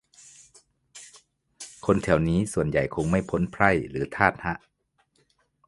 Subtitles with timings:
[1.85, 4.55] คนแถวนี้ส่วนใหญ่คงไม่พ้นไพร่หรือทาสฮะ